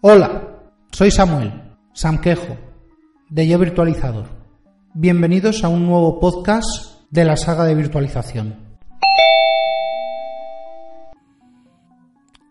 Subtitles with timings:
[0.00, 1.52] Hola, soy Samuel,
[1.92, 2.56] Samquejo,
[3.28, 4.24] de Yo Virtualizador.
[4.94, 8.56] Bienvenidos a un nuevo podcast de la saga de virtualización.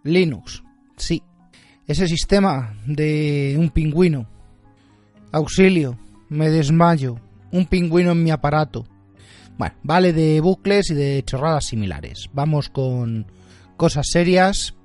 [0.03, 0.63] Linux,
[0.95, 1.23] sí,
[1.87, 4.27] ese sistema de un pingüino.
[5.31, 5.97] Auxilio,
[6.29, 7.15] me desmayo,
[7.51, 8.85] un pingüino en mi aparato.
[9.57, 12.29] Bueno, vale de bucles y de chorradas similares.
[12.31, 13.25] Vamos con
[13.75, 14.75] cosas serias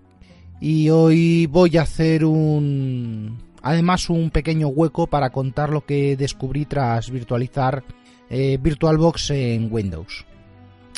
[0.60, 6.64] y hoy voy a hacer un además un pequeño hueco para contar lo que descubrí
[6.64, 7.82] tras virtualizar
[8.30, 10.24] eh, VirtualBox en Windows.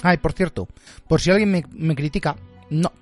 [0.02, 0.69] Ah, por cierto,
[1.08, 2.36] por si alguien me, me critica,
[2.70, 2.92] no,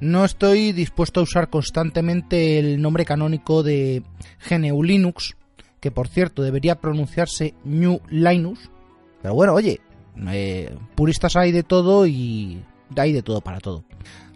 [0.00, 4.02] no estoy dispuesto a usar constantemente el nombre canónico de
[4.48, 5.36] GNU Linux,
[5.80, 8.70] que por cierto debería pronunciarse New Linux.
[9.22, 9.80] Pero bueno, oye,
[10.28, 12.62] eh, puristas hay de todo y
[12.96, 13.84] hay de todo para todo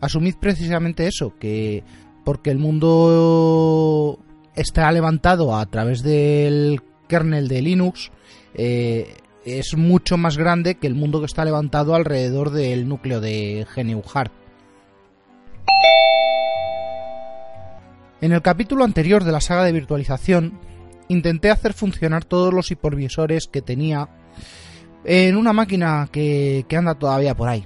[0.00, 1.84] asumid precisamente eso, que
[2.24, 4.18] porque el mundo
[4.54, 8.10] está levantado a través del kernel de Linux,
[8.54, 13.66] eh, es mucho más grande que el mundo que está levantado alrededor del núcleo de
[13.74, 14.30] GNU Hard.
[18.20, 20.58] En el capítulo anterior de la saga de virtualización,
[21.08, 24.08] intenté hacer funcionar todos los hipervisores que tenía
[25.04, 27.64] en una máquina que anda todavía por ahí,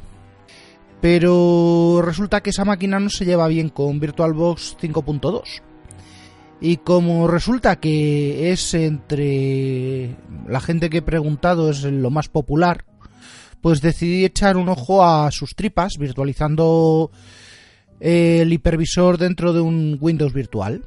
[1.05, 5.61] pero resulta que esa máquina no se lleva bien con VirtualBox 5.2.
[6.63, 10.17] Y como resulta que es entre
[10.49, 12.87] la gente que he preguntado es lo más popular,
[13.61, 17.11] pues decidí echar un ojo a sus tripas virtualizando
[18.01, 20.87] el hipervisor dentro de un Windows virtual.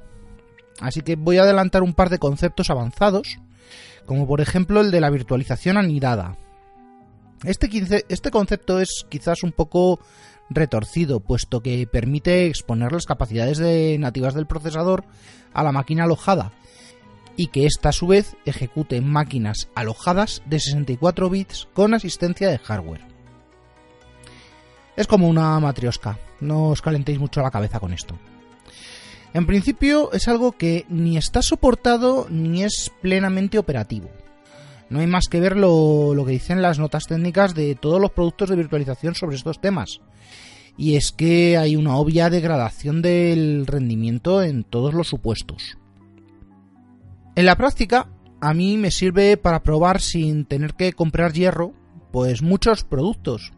[0.79, 3.37] Así que voy a adelantar un par de conceptos avanzados,
[4.07, 6.39] como por ejemplo el de la virtualización anidada.
[7.43, 7.69] Este,
[8.09, 9.99] este concepto es quizás un poco
[10.49, 13.59] retorcido, puesto que permite exponer las capacidades
[13.99, 15.03] nativas del procesador
[15.53, 16.51] a la máquina alojada
[17.35, 22.57] y que ésta a su vez ejecute máquinas alojadas de 64 bits con asistencia de
[22.57, 23.05] hardware.
[24.95, 28.17] Es como una matriosca, no os calentéis mucho la cabeza con esto.
[29.33, 34.09] En principio es algo que ni está soportado ni es plenamente operativo.
[34.89, 38.49] No hay más que ver lo, que dicen las notas técnicas de todos los productos
[38.49, 39.99] de virtualización sobre estos temas.
[40.77, 45.77] Y es que hay una obvia degradación del rendimiento en todos los supuestos.
[47.35, 48.09] En la práctica,
[48.39, 51.73] a mí me sirve para probar sin tener que comprar hierro,
[52.11, 53.51] pues muchos productos.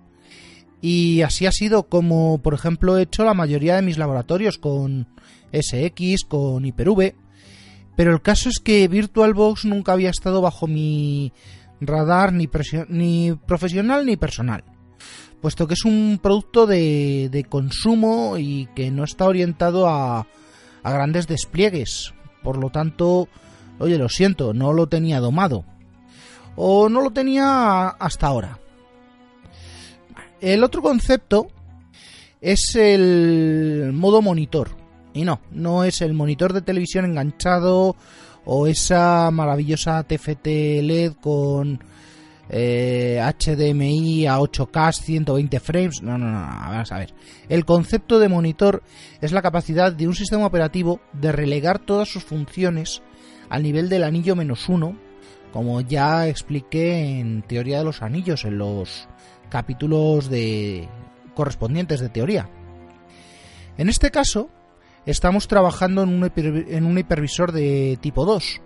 [0.81, 5.07] Y así ha sido como, por ejemplo, he hecho la mayoría de mis laboratorios con
[5.51, 7.15] SX, con Hyper-V,
[7.99, 11.33] pero el caso es que VirtualBox nunca había estado bajo mi
[11.81, 14.63] radar ni, profesional ni personal,
[15.41, 20.25] puesto que es un producto de, consumo y que no está orientado a,
[20.81, 22.13] a grandes despliegues.
[22.41, 23.27] Por lo tanto,
[23.79, 25.65] oye, lo siento, no lo tenía domado.
[26.55, 28.59] O no lo tenía hasta ahora.
[30.39, 31.47] El otro concepto
[32.39, 34.78] es el modo monitor.
[35.13, 37.95] Y no, no es el monitor de televisión enganchado
[38.45, 40.47] o esa maravillosa TFT
[40.81, 41.79] LED con
[42.49, 46.01] eh, HDMI a 8K 120 frames.
[46.01, 47.13] No, no, no, vamos a ver.
[47.47, 48.83] El concepto de monitor
[49.21, 53.01] es la capacidad de un sistema operativo de relegar todas sus funciones
[53.49, 54.97] al nivel del anillo menos uno,
[55.51, 59.07] como ya expliqué en Teoría de los Anillos, en los
[59.49, 60.87] capítulos de
[61.35, 62.49] correspondientes de teoría.
[63.77, 64.49] En este caso,
[65.09, 68.61] estamos trabajando en un, hipervisor de tipo 2,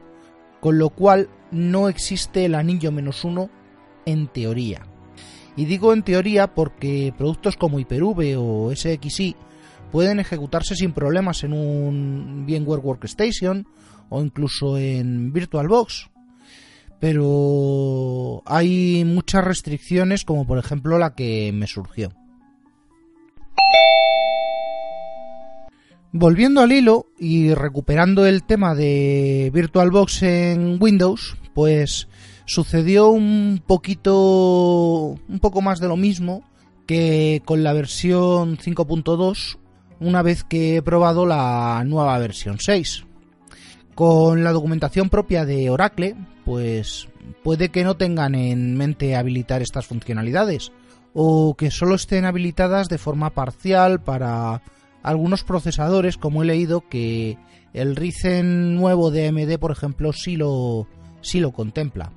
[0.59, 3.49] con lo cual no existe el anillo menos 1
[4.05, 4.85] en teoría.
[5.55, 9.35] Y digo en teoría porque productos como Hyper-V o SXI
[9.91, 13.67] pueden ejecutarse sin problemas en un VMware Workstation
[14.09, 16.09] o incluso en VirtualBox.
[16.99, 22.11] Pero hay muchas restricciones como por ejemplo la que me surgió.
[26.15, 32.07] Volviendo al hilo y recuperando el tema de VirtualBox en Windows, pues
[32.45, 36.43] sucedió un poquito, un poco más de lo mismo
[36.85, 39.57] que con la versión 5.2,
[39.99, 43.05] una vez que he probado la nueva versión 6.
[43.95, 47.07] Con la documentación propia de Oracle, pues
[47.43, 50.71] puede que no tengan en mente habilitar estas funcionalidades
[51.15, 54.61] o que solo estén habilitadas de forma parcial para
[55.03, 57.37] algunos procesadores, como he leído que
[57.73, 60.87] el Ryzen nuevo de AMD, por ejemplo, sí lo,
[61.21, 62.11] sí lo contempla.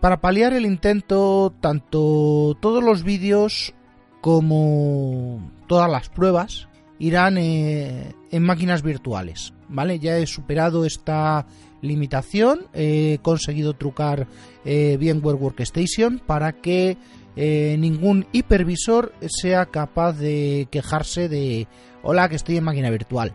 [0.00, 3.74] Para paliar el intento, tanto todos los vídeos
[4.20, 6.68] como todas las pruebas
[6.98, 9.52] irán eh, en máquinas virtuales.
[9.68, 9.98] ¿Vale?
[9.98, 11.46] Ya he superado esta
[11.80, 14.26] limitación, he conseguido trucar
[14.64, 16.96] eh, VMware Workstation para que
[17.36, 21.66] eh, ningún hipervisor sea capaz de quejarse de
[22.02, 23.34] hola que estoy en máquina virtual.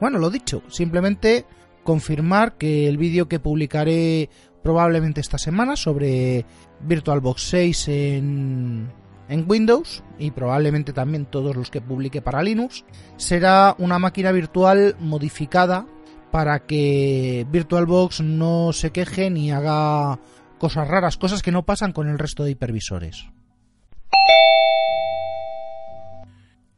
[0.00, 1.44] Bueno, lo dicho, simplemente
[1.82, 4.30] confirmar que el vídeo que publicaré
[4.62, 6.44] probablemente esta semana sobre
[6.80, 8.92] VirtualBox 6 en,
[9.28, 12.84] en Windows y probablemente también todos los que publique para Linux
[13.16, 15.86] será una máquina virtual modificada
[16.30, 20.18] para que VirtualBox no se queje ni haga
[20.60, 23.26] cosas raras, cosas que no pasan con el resto de hipervisores.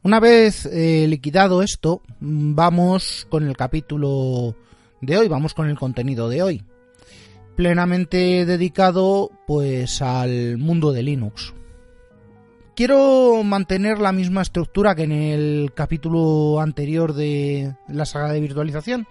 [0.01, 4.55] Una vez eh, liquidado esto, vamos con el capítulo
[5.01, 6.63] de hoy, vamos con el contenido de hoy,
[7.55, 11.53] plenamente dedicado pues al mundo de Linux.
[12.75, 19.07] Quiero mantener la misma estructura que en el capítulo anterior de la saga de virtualización.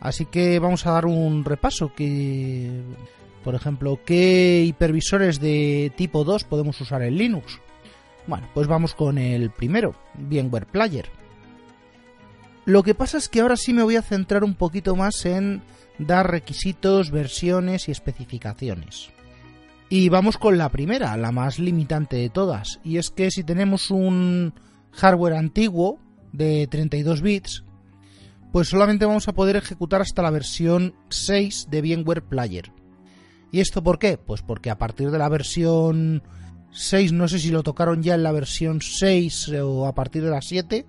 [0.00, 2.82] Así que vamos a dar un repaso que
[3.44, 7.58] por ejemplo, ¿qué hipervisores de tipo 2 podemos usar en Linux?
[8.26, 11.06] Bueno, pues vamos con el primero, VMware Player.
[12.66, 15.62] Lo que pasa es que ahora sí me voy a centrar un poquito más en
[15.98, 19.10] dar requisitos, versiones y especificaciones.
[19.88, 23.90] Y vamos con la primera, la más limitante de todas, y es que si tenemos
[23.90, 24.54] un
[24.92, 25.98] hardware antiguo
[26.32, 27.64] de 32 bits,
[28.52, 32.72] pues solamente vamos a poder ejecutar hasta la versión 6 de VMware Player.
[33.52, 34.18] ¿Y esto por qué?
[34.18, 36.22] Pues porque a partir de la versión
[36.72, 40.30] 6, no sé si lo tocaron ya en la versión 6 o a partir de
[40.30, 40.86] la 7,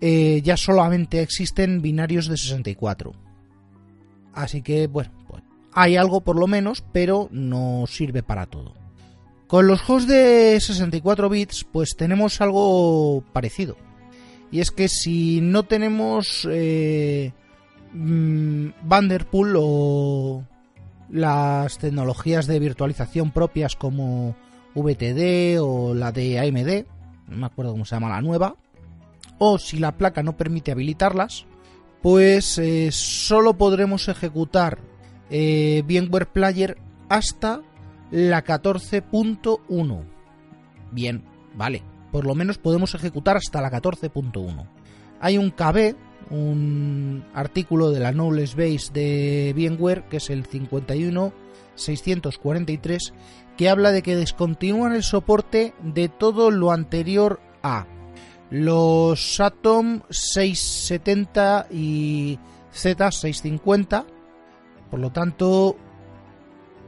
[0.00, 3.12] eh, ya solamente existen binarios de 64.
[4.32, 8.74] Así que, bueno, pues hay algo por lo menos, pero no sirve para todo.
[9.46, 13.76] Con los hosts de 64 bits, pues tenemos algo parecido.
[14.50, 17.32] Y es que si no tenemos eh,
[17.92, 20.44] mm, Vanderpool o
[21.10, 24.36] las tecnologías de virtualización propias como
[24.74, 26.86] VTD o la de AMD,
[27.28, 28.56] no me acuerdo cómo se llama la nueva,
[29.38, 31.46] o si la placa no permite habilitarlas,
[32.02, 34.78] pues eh, solo podremos ejecutar
[35.30, 36.78] eh, VMware Player
[37.08, 37.62] hasta
[38.10, 40.04] la 14.1.
[40.90, 44.66] Bien, vale, por lo menos podemos ejecutar hasta la 14.1.
[45.20, 45.96] Hay un KB,
[46.30, 53.12] un artículo de la Knowledge Base de VMware, que es el 51643,
[53.56, 57.86] que habla de que descontinúan el soporte de todo lo anterior a
[58.50, 62.38] los Atom 670 y
[62.74, 64.04] Z650.
[64.90, 65.76] Por lo tanto,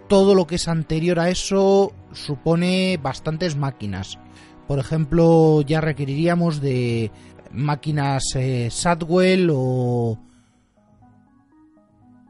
[0.08, 4.18] todo lo que es anterior a eso supone bastantes máquinas.
[4.66, 7.10] Por ejemplo, ya requeriríamos de
[7.52, 10.18] máquinas eh, Sadwell o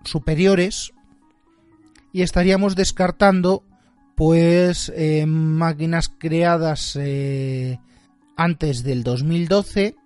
[0.04, 0.92] superiores
[2.12, 3.64] y estaríamos descartando
[4.16, 7.78] pues eh, máquinas creadas eh,
[8.36, 9.96] antes del 2012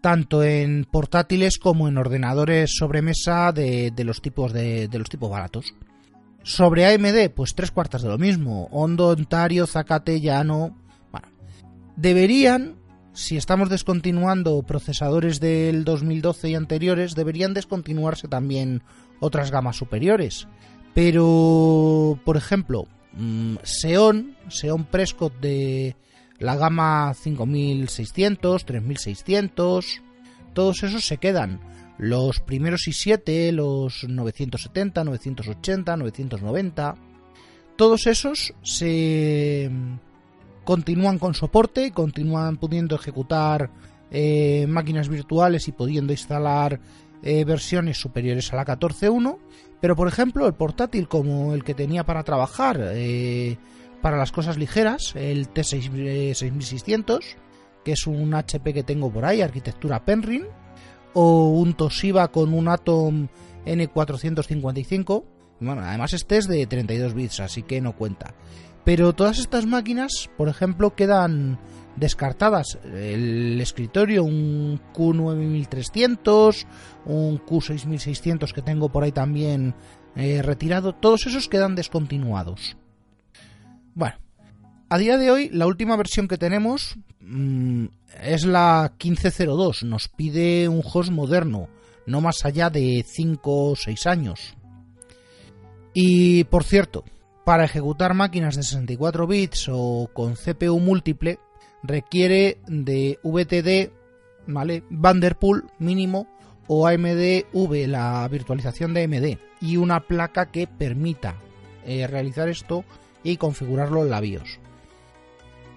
[0.00, 5.30] tanto en portátiles como en ordenadores sobremesa de, de los tipos de, de, los tipos
[5.30, 5.74] baratos.
[6.42, 8.68] Sobre AMD, pues tres cuartas de lo mismo.
[8.72, 10.76] Hondo, Ontario, Zacate, Llano.
[11.94, 12.81] Deberían
[13.12, 18.82] si estamos descontinuando procesadores del 2012 y anteriores, deberían descontinuarse también
[19.20, 20.48] otras gamas superiores.
[20.94, 25.96] Pero, por ejemplo, mm, Xeon, Xeon Prescott de
[26.38, 30.02] la gama 5600, 3600,
[30.54, 31.60] todos esos se quedan.
[31.98, 36.94] Los primeros i7, los 970, 980, 990,
[37.76, 39.70] todos esos se
[40.64, 43.70] continúan con soporte, continúan pudiendo ejecutar
[44.10, 46.80] eh, máquinas virtuales y pudiendo instalar
[47.22, 49.38] eh, versiones superiores a la 14.1,
[49.80, 53.56] pero por ejemplo el portátil como el que tenía para trabajar eh,
[54.00, 57.20] para las cosas ligeras, el T6600,
[57.84, 60.46] que es un HP que tengo por ahí, arquitectura Penrin,
[61.14, 63.28] o un Toshiba con un Atom
[63.64, 65.24] N455,
[65.62, 68.34] bueno, además este es de 32 bits, así que no cuenta
[68.84, 71.58] Pero todas estas máquinas, por ejemplo, quedan
[71.96, 72.78] descartadas.
[72.84, 76.66] El escritorio, un Q9300,
[77.06, 79.74] un Q6600 que tengo por ahí también
[80.16, 82.76] eh, retirado, todos esos quedan descontinuados.
[83.94, 84.16] Bueno,
[84.88, 87.86] a día de hoy la última versión que tenemos mm,
[88.22, 89.84] es la 1502.
[89.84, 91.68] Nos pide un host moderno,
[92.06, 94.56] no más allá de 5 o 6 años.
[95.94, 97.04] Y por cierto,
[97.44, 101.38] para ejecutar máquinas de 64 bits o con CPU múltiple,
[101.82, 103.92] requiere de VTD,
[104.46, 104.84] ¿vale?
[104.90, 106.28] Vanderpool mínimo
[106.68, 111.34] o AMD-V, la virtualización de AMD, y una placa que permita
[111.84, 112.84] eh, realizar esto
[113.24, 114.60] y configurarlo en la BIOS.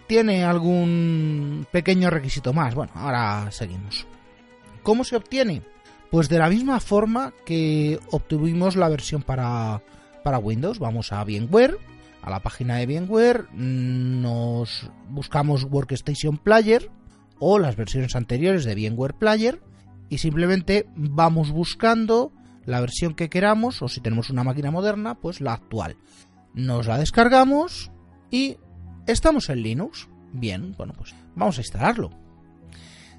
[0.07, 2.75] Tiene algún pequeño requisito más.
[2.75, 4.05] Bueno, ahora seguimos.
[4.83, 5.63] ¿Cómo se obtiene?
[6.11, 9.81] Pues de la misma forma que obtuvimos la versión para,
[10.25, 10.79] para Windows.
[10.79, 11.77] Vamos a VMware,
[12.23, 16.89] a la página de VMware, nos buscamos Workstation Player
[17.37, 19.61] o las versiones anteriores de VMware Player
[20.09, 22.31] y simplemente vamos buscando
[22.65, 25.95] la versión que queramos o si tenemos una máquina moderna, pues la actual.
[26.55, 27.91] Nos la descargamos
[28.31, 28.57] y
[29.05, 30.09] estamos en Linux.
[30.33, 32.09] Bien, bueno, pues vamos a instalarlo.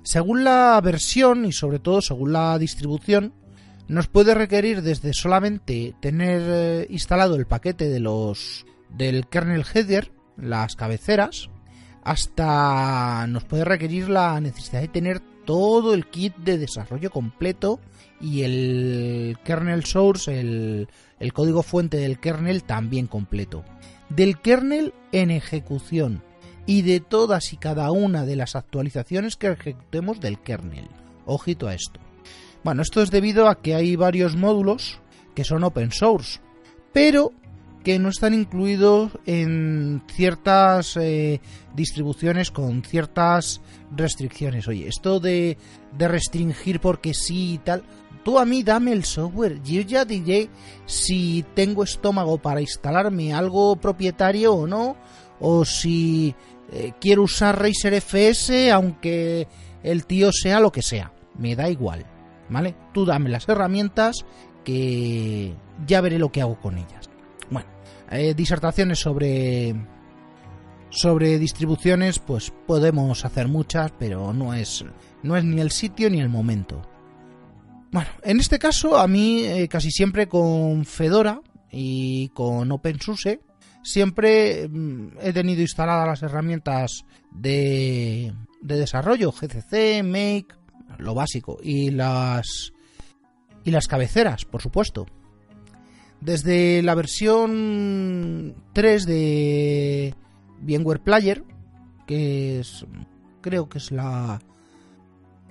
[0.02, 3.32] Según la versión y sobre todo según la distribución,
[3.88, 10.12] nos puede requerir desde solamente tener eh, instalado el paquete de los del kernel header,
[10.36, 11.50] las cabeceras,
[12.02, 17.80] hasta nos puede requerir la necesidad de tener todo el kit de desarrollo completo
[18.20, 20.88] y el kernel source, el,
[21.20, 23.64] el código fuente del kernel también completo.
[24.08, 26.22] Del kernel en ejecución
[26.64, 30.88] y de todas y cada una de las actualizaciones que ejecutemos del kernel.
[31.24, 32.05] Ojito a esto.
[32.64, 35.00] Bueno, esto es debido a que hay varios módulos
[35.34, 36.40] que son open source,
[36.92, 37.32] pero
[37.86, 41.40] que no están incluidos en ciertas eh,
[41.72, 43.60] distribuciones con ciertas
[43.94, 44.66] restricciones.
[44.66, 45.56] Oye, esto de,
[45.96, 47.84] restringir porque sí y tal,
[48.24, 49.62] tú a mí dame el software.
[49.62, 50.50] Yo ya diré
[50.84, 54.96] si tengo estómago para instalarme algo propietario o no,
[55.38, 56.34] o si
[56.72, 59.46] eh, quiero usar Razer FS aunque
[59.84, 61.12] el tío sea lo que sea.
[61.38, 62.04] Me da igual,
[62.48, 62.76] ¿vale?
[62.92, 64.24] Tú dame las herramientas
[64.64, 65.54] que
[65.86, 67.08] ya veré lo que hago con ellas.
[67.50, 67.68] Bueno,
[68.10, 69.74] eh, disertaciones sobre
[70.90, 74.84] sobre distribuciones pues podemos hacer muchas pero no es
[75.22, 76.80] no es ni el sitio ni el momento
[77.90, 83.40] bueno en este caso a mí eh, casi siempre con Fedora y con OpenSUSE
[83.82, 90.46] siempre mm, he tenido instaladas las herramientas de, de desarrollo GCC Make
[90.98, 92.72] lo básico y las
[93.64, 95.06] y las cabeceras por supuesto
[96.20, 100.14] desde la versión 3 de
[100.60, 101.44] VMware Player,
[102.06, 102.86] que es
[103.40, 104.40] creo que es la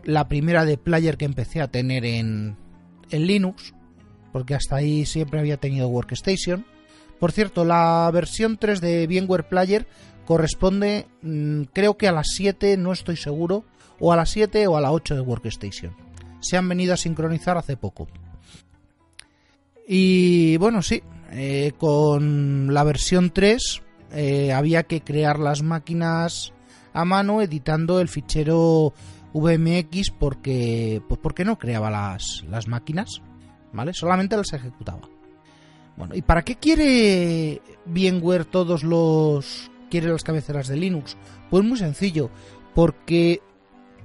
[0.04, 2.58] la primera de Player que empecé a tener en,
[3.10, 3.74] en Linux,
[4.32, 6.66] porque hasta ahí siempre había tenido Workstation.
[7.20, 9.88] Por cierto, la versión 3 de VMware Player
[10.26, 13.66] corresponde mm, creo que a las 7, no estoy seguro,
[14.00, 15.96] o a las 7 o a la 8 de Workstation.
[16.40, 18.08] Se han venido a sincronizar hace poco.
[19.88, 26.54] Y bueno, sí, eh, con la versión 3 eh, había que crear las máquinas
[26.94, 28.94] a mano editando el fichero
[29.34, 33.22] VMX porque, pues porque no creaba las, las máquinas,
[33.74, 33.94] ¿vale?
[33.94, 35.02] Solamente las ejecutaba.
[35.98, 39.70] Bueno, ¿y para qué quiere VMware todos los...
[39.90, 41.18] quiere las cabeceras de Linux?
[41.50, 42.30] Pues muy sencillo,
[42.74, 43.42] porque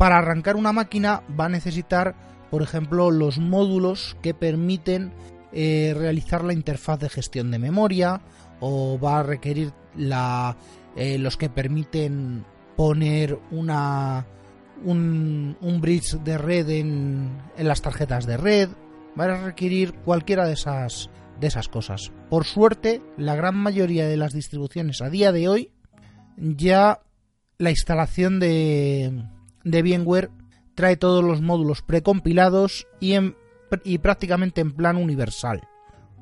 [0.01, 2.15] para arrancar una máquina va a necesitar,
[2.51, 5.13] por ejemplo, los módulos que permiten
[5.53, 8.23] eh, realizar la interfaz de gestión de memoria
[8.61, 9.75] o va a requerir
[10.97, 12.47] eh, los que permiten
[12.79, 13.85] poner un
[15.83, 18.71] bridge de red en, en, las tarjetas de red.
[19.21, 22.11] Va a requerir cualquiera de esas de esas cosas.
[22.31, 25.73] Por suerte la gran mayoría de las distribuciones a día de hoy
[26.39, 27.03] ya
[27.59, 29.27] la instalación de
[29.65, 30.31] de VMware
[30.75, 33.15] trae todos los módulos precompilados y
[33.85, 35.63] y prácticamente en plan universal.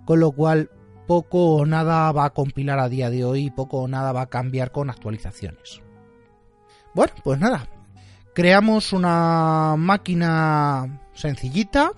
[0.05, 0.71] Con lo cual
[1.07, 4.23] poco o nada va a compilar a día de hoy y poco o nada va
[4.23, 5.81] a cambiar con actualizaciones.
[6.95, 7.69] Bueno, pues nada.
[8.35, 11.93] Creamos una máquina sencillita.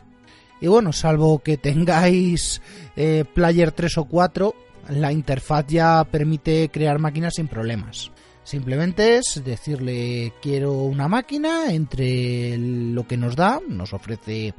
[0.60, 2.62] Y bueno, salvo que tengáis
[2.96, 4.54] eh, Player 3 o 4,
[4.90, 8.12] la interfaz ya permite crear máquinas sin problemas.
[8.44, 14.54] Simplemente es decirle quiero una máquina entre lo que nos da, nos ofrece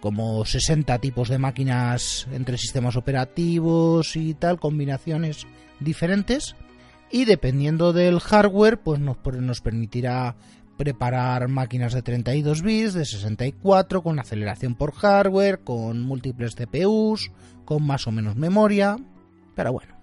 [0.00, 5.46] como 60 tipos de máquinas entre sistemas operativos y tal, combinaciones
[5.80, 6.56] diferentes.
[7.10, 10.36] Y dependiendo del hardware, pues nos, nos permitirá
[10.76, 17.30] preparar máquinas de 32 bits, de 64, con aceleración por hardware, con múltiples CPUs,
[17.64, 18.96] con más o menos memoria.
[19.54, 19.93] Pero bueno.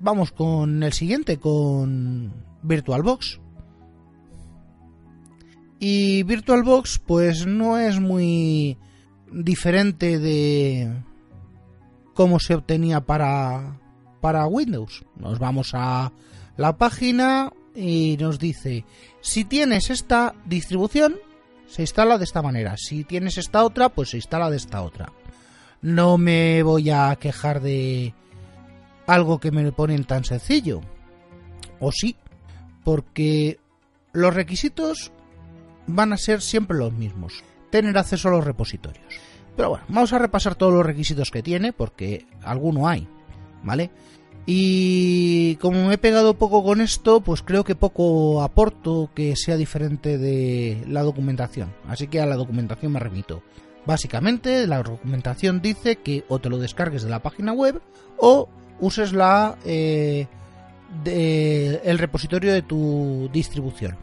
[0.00, 3.40] Vamos con el siguiente, con VirtualBox.
[5.80, 8.78] Y VirtualBox pues no es muy
[9.32, 10.92] diferente de
[12.14, 13.80] cómo se obtenía para,
[14.20, 15.04] para Windows.
[15.16, 16.12] Nos vamos a
[16.56, 18.84] la página y nos dice,
[19.20, 21.16] si tienes esta distribución,
[21.66, 22.76] se instala de esta manera.
[22.76, 25.12] Si tienes esta otra, pues se instala de esta otra.
[25.80, 28.14] No me voy a quejar de
[29.08, 30.80] algo que me ponen tan sencillo.
[31.80, 32.14] O sí,
[32.84, 33.58] porque
[34.12, 35.10] los requisitos
[35.86, 37.42] van a ser siempre los mismos.
[37.70, 39.14] Tener acceso a los repositorios.
[39.56, 43.08] Pero bueno, vamos a repasar todos los requisitos que tiene, porque alguno hay,
[43.64, 43.90] ¿vale?
[44.46, 49.56] Y como me he pegado poco con esto, pues creo que poco aporto que sea
[49.56, 51.74] diferente de la documentación.
[51.86, 53.42] Así que a la documentación me remito.
[53.84, 57.80] Básicamente, la documentación dice que o te lo descargues de la página web
[58.18, 58.48] o
[58.80, 59.56] uses la
[61.04, 63.96] eh, el repositorio de tu distribución.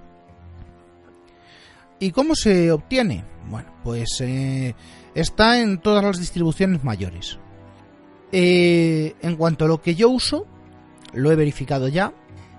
[1.99, 3.23] ¿Y cómo se obtiene?
[3.49, 4.75] Bueno, pues eh,
[5.13, 7.39] está en todas las distribuciones mayores.
[8.31, 10.45] Eh, en cuanto a lo que yo uso,
[11.13, 12.13] lo he verificado ya,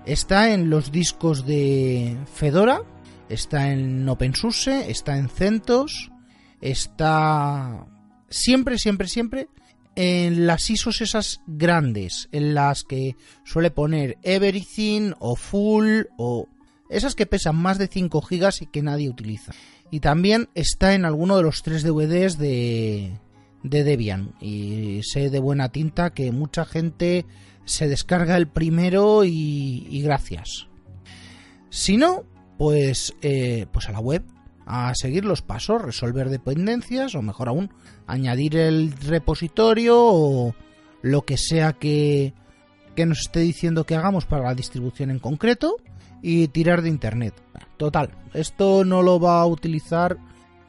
[0.05, 2.81] está en los discos de Fedora,
[3.29, 6.11] está en OpenSUSE, está en CentOS,
[6.61, 7.85] está
[8.29, 9.49] siempre, siempre, siempre
[9.97, 16.47] en las ISOs esas grandes, en las que suele poner Everything o Full o
[16.87, 19.53] esas que pesan más de 5 gigas y que nadie utiliza.
[19.89, 23.17] Y también está en alguno de los tres DVDs de,
[23.63, 24.35] de Debian.
[24.39, 27.25] Y sé de buena tinta que mucha gente
[27.65, 30.67] se descarga el primero y, gracias.
[31.71, 32.23] Si no,
[32.59, 34.23] pues, eh, pues a la web,
[34.67, 37.71] a seguir los pasos, resolver dependencias o mejor aún,
[38.05, 40.53] añadir el repositorio o
[41.01, 42.33] lo que sea que,
[42.95, 45.77] que nos esté diciendo que hagamos para la distribución en concreto
[46.21, 47.33] y tirar de internet.
[47.77, 50.17] Total, esto no lo va a utilizar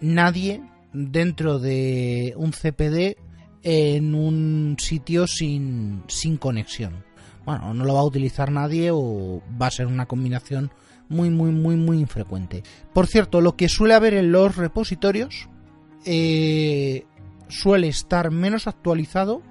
[0.00, 3.16] nadie dentro de un CPD
[3.64, 7.04] en un sitio sin, sin conexión.
[7.44, 10.70] Bueno, no lo va a utilizar nadie o va a ser una combinación
[11.08, 12.62] muy, muy, muy, muy infrecuente.
[12.92, 15.48] Por cierto, lo que suele haber en los repositorios
[16.04, 17.04] eh,
[17.48, 19.42] suele estar menos actualizado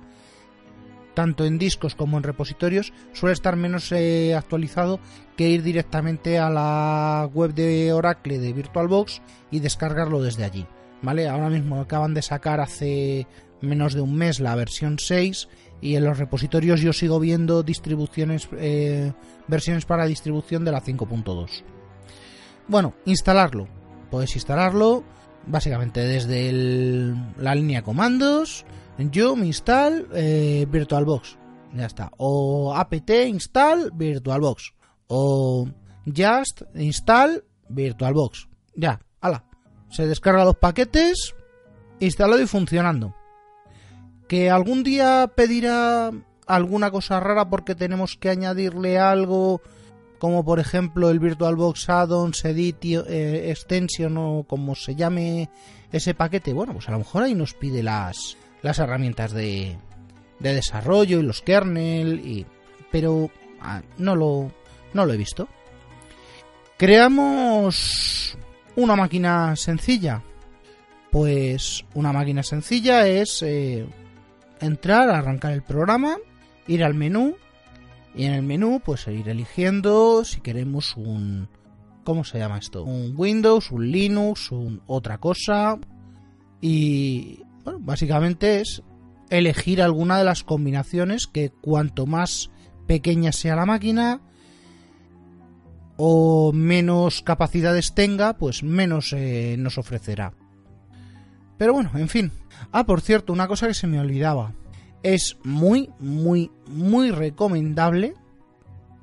[1.18, 5.00] tanto en discos como en repositorios, suele estar menos eh, actualizado
[5.36, 10.68] que ir directamente a la web de Oracle de VirtualBox y descargarlo desde allí.
[11.02, 11.28] ¿Vale?
[11.28, 13.26] Ahora mismo acaban de sacar hace
[13.62, 15.48] menos de un mes la versión 6
[15.82, 19.14] y en los repositorios yo sigo viendo distribuciones eh,
[19.48, 21.64] versiones para distribución de la 5.2.
[22.68, 23.68] Bueno, instalarlo.
[24.10, 25.04] Puedes instalarlo
[25.46, 26.52] básicamente desde
[27.38, 28.66] la línea comandos,
[28.98, 31.38] yo me install eh, VirtualBox.
[31.74, 32.12] Ya está.
[32.18, 34.74] O apt install VirtualBox.
[35.08, 35.68] O
[36.06, 38.48] just install VirtualBox.
[38.76, 39.44] Ya, ala.
[39.90, 41.36] Se descarga los paquetes,
[42.00, 43.14] instalado y funcionando.
[44.28, 46.12] Que algún día pedirá
[46.46, 49.62] alguna cosa rara porque tenemos que añadirle algo
[50.20, 55.50] como por ejemplo el VirtualBox Add-ons, Edit, eh, Extension o como se llame
[55.92, 56.54] ese paquete.
[56.54, 59.78] Bueno, pues a lo mejor ahí nos pide las las herramientas de,
[60.40, 62.46] de desarrollo y los kernel, y,
[62.92, 63.30] pero
[63.62, 64.52] ah, no, lo,
[64.94, 65.48] no lo he visto.
[66.78, 68.38] Creamos
[68.76, 70.24] una máquina sencilla.
[71.12, 73.88] Pues una máquina sencilla es eh,
[74.62, 76.18] entrar, arrancar el programa,
[76.68, 77.36] ir al menú
[78.16, 81.50] y en el menú pues ir eligiendo si queremos un
[82.04, 82.84] ¿cómo se llama esto?
[82.84, 85.78] Un Windows, un Linux, un otra cosa
[86.62, 88.82] y bueno, básicamente es
[89.30, 92.50] elegir alguna de las combinaciones que cuanto más
[92.88, 94.22] pequeña sea la máquina
[95.98, 100.34] o menos capacidades tenga, pues menos eh, nos ofrecerá.
[101.58, 102.32] Pero bueno, en fin.
[102.72, 104.54] Ah, por cierto, una cosa que se me olvidaba.
[105.04, 108.16] Es muy, muy, muy recomendable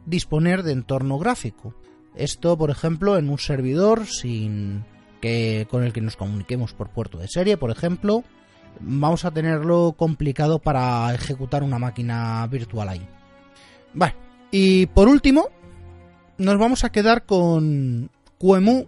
[0.06, 1.74] disponer de entorno gráfico.
[2.14, 4.84] Esto, por ejemplo, en un servidor sin
[5.20, 8.22] que con el que nos comuniquemos por puerto de serie, por ejemplo,
[8.80, 13.08] vamos a tenerlo complicado para ejecutar una máquina virtual ahí.
[13.94, 14.14] Vale,
[14.50, 15.48] y por último,
[16.36, 18.86] nos vamos a quedar con QEMU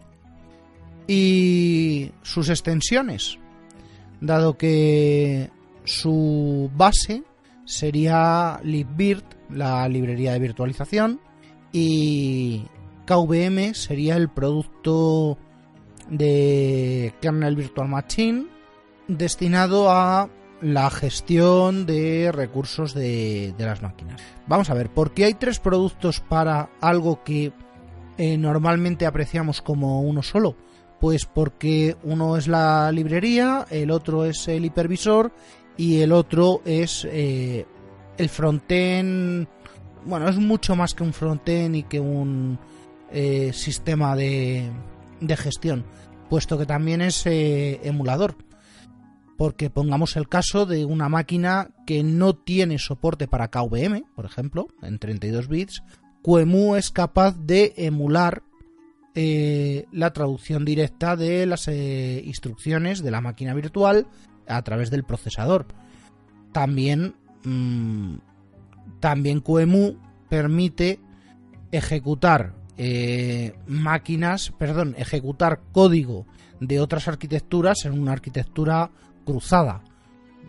[1.09, 3.39] y y sus extensiones,
[4.21, 5.51] dado que
[5.85, 7.23] su base
[7.65, 11.21] sería LibVirt, la librería de virtualización,
[11.73, 12.65] y
[13.07, 15.39] KVM sería el producto
[16.09, 18.47] de kernel virtual machine
[19.09, 20.29] destinado a
[20.61, 24.21] la gestión de recursos de, las máquinas.
[24.47, 27.53] Vamos a ver, ¿por qué hay tres productos para algo que
[28.17, 30.57] eh, normalmente apreciamos como uno solo?
[31.01, 35.33] Pues porque uno es la librería, el otro es el hipervisor
[35.77, 37.67] y el otro es eh,
[38.17, 39.47] el frontend.
[40.05, 42.59] Bueno, es mucho más que un frontend y que un
[43.13, 44.71] eh, sistema de,
[45.21, 45.85] de, gestión,
[46.31, 48.37] puesto que también es emulador
[49.37, 54.69] porque pongamos el caso de una máquina que no tiene soporte para KVM, por ejemplo,
[54.83, 55.83] en 32 bits,
[56.23, 58.43] QEMU es capaz de emular
[59.19, 64.07] eh, la traducción directa de las eh, instrucciones de la máquina virtual
[64.47, 65.67] a través del procesador.
[66.53, 68.17] También, mm,
[69.01, 69.97] también QEMU
[70.29, 71.01] permite
[71.73, 76.27] ejecutar eh, máquinas, perdón, ejecutar código
[76.61, 78.91] de otras arquitecturas en una arquitectura
[79.25, 79.83] cruzada.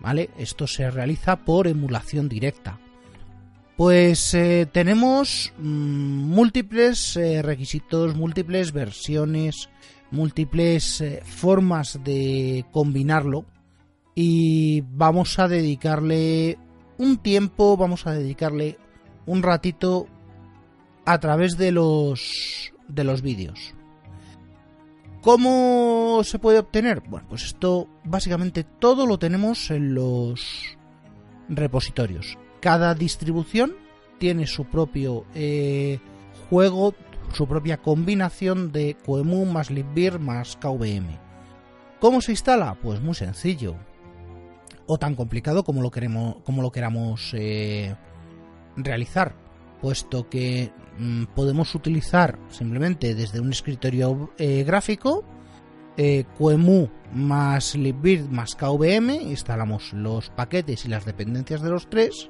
[0.02, 0.30] ¿Vale?
[0.38, 2.80] Esto se realiza por emulación directa.
[3.78, 9.70] Pues eh, tenemos mm, múltiples eh, requisitos, múltiples versiones,
[10.10, 13.46] múltiples eh, formas de combinarlo
[14.16, 16.58] y vamos a dedicarle
[16.98, 18.80] un tiempo, vamos a dedicarle
[19.28, 20.08] un ratito
[21.06, 23.76] a través de los de los vídeos.
[25.22, 27.02] ¿Cómo se puede obtener?
[27.02, 30.78] Bueno, pues esto básicamente todo lo tenemos en los
[31.48, 32.40] repositorios.
[32.68, 33.76] Cada distribución
[34.20, 36.00] tiene su propio eh,
[36.50, 36.96] juego,
[37.34, 41.18] su propia combinación de QEMU más libvirt más KVM.
[42.00, 42.76] ¿Cómo se instala?
[42.82, 43.76] Pues muy sencillo.
[44.86, 47.96] O tan complicado como lo, queremos, como lo queramos eh,
[48.76, 49.34] realizar.
[49.82, 55.24] Puesto que Mm, podemos utilizar simplemente desde un escritorio eh, gráfico
[55.96, 62.30] eh, QEMU más libvirt más KVM, instalamos los paquetes y las dependencias de los tres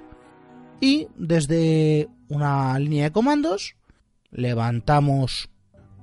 [0.79, 3.75] y desde una línea de comandos
[4.31, 5.49] levantamos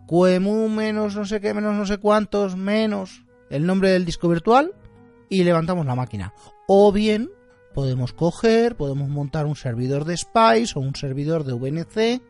[0.07, 4.73] QEMU menos no sé qué, menos no sé cuántos, menos el nombre del disco virtual
[5.29, 6.35] y levantamos la máquina.
[6.67, 7.31] O bien
[7.75, 12.23] podemos coger, podemos montar un servidor de Spice o un servidor de VNC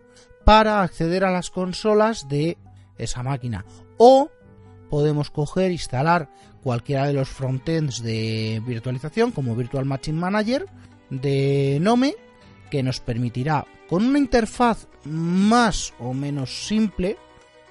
[0.45, 2.59] para acceder a las consolas de
[2.99, 3.65] esa máquina.
[3.97, 4.31] O
[4.91, 6.31] podemos coger, instalar
[6.63, 10.67] cualquiera de los frontends de virtualización como Virtual Machine Manager
[11.11, 12.15] de Nome
[12.75, 17.17] que nos permitirá con una interfaz más o menos simple,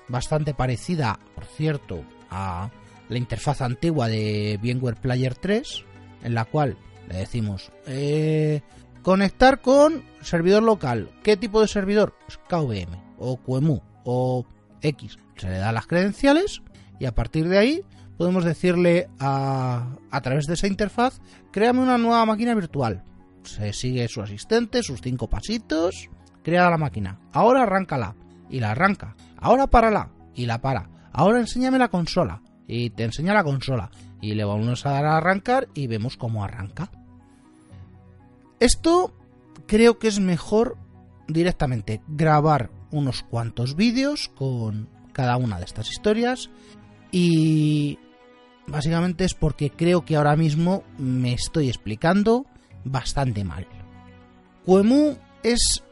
[0.08, 2.72] bastante parecida, por cierto, a
[3.10, 5.84] la interfaz antigua de VMware Player 3,
[6.24, 6.78] en la cual
[7.10, 8.62] le decimos eh,
[9.02, 11.10] Conectar con servidor local.
[11.22, 12.16] ¿Qué tipo de servidor?
[12.26, 14.46] Pues KVM o QEMU o
[14.82, 15.20] X.
[15.36, 16.62] Se le da las credenciales
[16.98, 17.86] y a partir de ahí
[18.18, 21.20] podemos decirle a, a través de esa interfaz,
[21.52, 23.04] créame una nueva máquina virtual.
[23.44, 26.10] Se sigue su asistente, sus cinco pasitos,
[26.44, 27.20] crea la máquina.
[27.32, 28.16] Ahora arráncala
[28.50, 29.16] y la arranca.
[29.38, 30.90] Ahora párala y la para.
[31.12, 33.92] Ahora enséñame la consola y te enseña la consola.
[34.22, 36.90] Y le vamos a dar a arrancar y vemos cómo arranca.
[38.60, 39.14] Esto
[39.68, 40.78] creo que es mejor
[41.28, 46.50] directamente grabar unos cuantos vídeos con cada una de estas historias
[47.12, 48.00] y
[48.68, 52.46] básicamente es porque creo que ahora mismo me estoy explicando
[52.84, 53.68] bastante mal.
[54.66, 55.84] QEMU es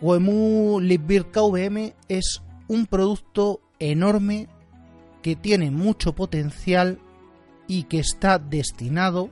[0.00, 4.48] LibVirt KVM es un producto enorme
[5.22, 6.98] que tiene mucho potencial
[7.68, 9.30] y que está destinado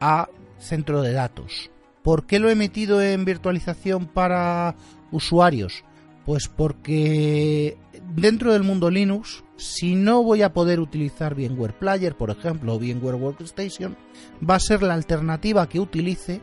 [0.00, 0.28] a
[0.58, 1.70] centro de datos.
[2.02, 4.76] ¿Por qué lo he metido en virtualización para
[5.10, 5.84] usuarios?
[6.26, 7.78] Pues porque
[8.16, 12.78] dentro del mundo Linux, si no voy a poder utilizar VMware Player, por ejemplo, o
[12.80, 13.96] VMware Workstation,
[14.38, 16.40] va a ser la alternativa que utilice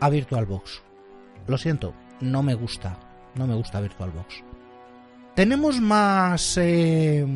[0.00, 0.82] a VirtualBox.
[1.46, 2.98] Lo siento, no me gusta,
[3.34, 4.42] no me gusta VirtualBox.
[5.34, 7.26] Tenemos más eh,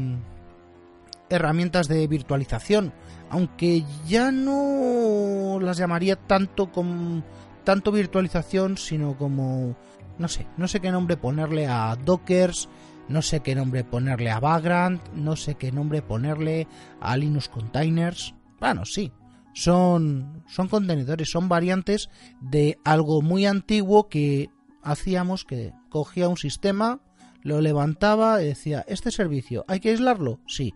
[1.28, 2.94] herramientas de virtualización,
[3.28, 7.22] aunque ya no las llamaría tanto como
[7.64, 9.76] tanto virtualización, sino como,
[10.18, 12.68] no sé, no sé qué nombre ponerle a Dockers,
[13.08, 16.68] no sé qué nombre ponerle a Vagrant, no sé qué nombre ponerle
[17.00, 18.34] a Linux Containers.
[18.60, 19.12] Bueno, sí,
[19.52, 22.08] son, son contenedores, son variantes
[22.40, 24.50] de algo muy antiguo que
[24.82, 27.00] hacíamos que cogía un sistema,
[27.42, 30.40] lo levantaba y decía, este servicio, ¿hay que aislarlo?
[30.46, 30.74] Sí.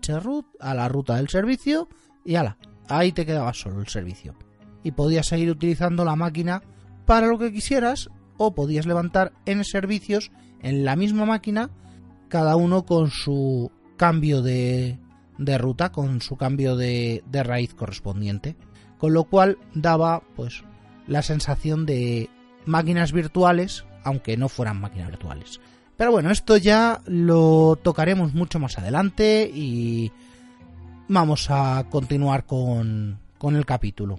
[0.00, 1.88] chroot a la ruta del servicio
[2.24, 2.58] y ala,
[2.88, 4.34] ahí te quedaba solo el servicio.
[4.82, 6.62] Y podías seguir utilizando la máquina
[7.06, 10.30] para lo que quisieras o podías levantar en servicios
[10.62, 11.70] en la misma máquina,
[12.28, 14.98] cada uno con su cambio de,
[15.58, 18.56] ruta, con su cambio de, de raíz correspondiente.
[18.98, 20.64] Con lo cual daba pues
[21.06, 22.30] la sensación de
[22.64, 25.60] máquinas virtuales, aunque no fueran máquinas virtuales.
[25.96, 30.12] Pero bueno, esto ya lo tocaremos mucho más adelante y
[31.08, 34.18] vamos a continuar con, con el capítulo.